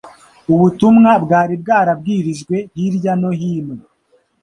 ubutumwa 0.53 1.11
bwari 1.23 1.53
bwarabwirijwe 1.61 2.55
hirya 2.75 3.13
no 3.21 3.31
hino. 3.39 3.75